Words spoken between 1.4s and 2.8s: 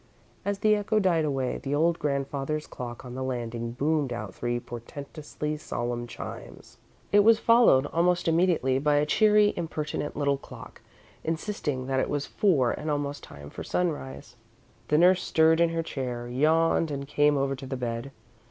the old grandfather's